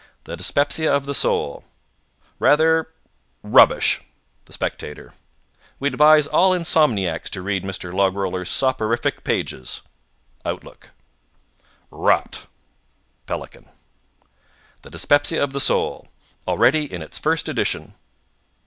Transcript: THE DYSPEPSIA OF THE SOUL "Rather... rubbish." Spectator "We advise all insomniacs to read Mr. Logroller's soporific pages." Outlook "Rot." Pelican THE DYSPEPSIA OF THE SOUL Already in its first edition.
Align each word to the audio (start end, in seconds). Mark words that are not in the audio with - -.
THE 0.23 0.35
DYSPEPSIA 0.35 0.91
OF 0.91 1.05
THE 1.05 1.13
SOUL 1.13 1.63
"Rather... 2.39 2.87
rubbish." 3.43 4.01
Spectator 4.49 5.13
"We 5.79 5.89
advise 5.89 6.25
all 6.25 6.53
insomniacs 6.53 7.29
to 7.29 7.43
read 7.43 7.63
Mr. 7.63 7.93
Logroller's 7.93 8.49
soporific 8.49 9.23
pages." 9.23 9.81
Outlook 10.43 10.89
"Rot." 11.91 12.47
Pelican 13.27 13.69
THE 14.81 14.89
DYSPEPSIA 14.89 15.39
OF 15.39 15.53
THE 15.53 15.59
SOUL 15.61 16.07
Already 16.47 16.91
in 16.91 17.03
its 17.03 17.19
first 17.19 17.47
edition. 17.47 17.93